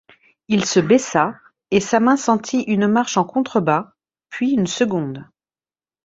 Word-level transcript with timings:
Il 0.47 0.65
se 0.65 0.79
baissa, 0.79 1.35
et 1.69 1.79
sa 1.79 1.99
main 1.99 2.17
sentit 2.17 2.61
une 2.63 2.87
marche 2.87 3.17
en 3.17 3.23
contrebas, 3.23 3.93
puis 4.31 4.49
une 4.53 4.65
seconde. 4.65 5.27